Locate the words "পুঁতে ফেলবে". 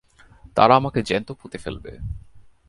1.31-1.91